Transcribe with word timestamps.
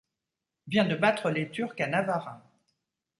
vient 0.67 0.85
de 0.85 0.95
battre 0.95 1.29
les 1.29 1.51
turcs 1.51 1.75
à 1.79 1.85
Navarin. 1.85 2.41